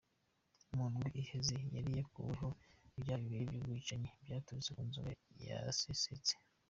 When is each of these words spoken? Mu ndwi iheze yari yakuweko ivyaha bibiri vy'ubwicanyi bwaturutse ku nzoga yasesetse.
Mu 0.75 0.85
ndwi 0.91 1.09
iheze 1.21 1.55
yari 1.75 1.91
yakuweko 1.99 2.47
ivyaha 2.97 3.21
bibiri 3.23 3.47
vy'ubwicanyi 3.51 4.09
bwaturutse 4.23 4.69
ku 4.75 4.81
nzoga 4.87 5.11
yasesetse. 5.47 6.33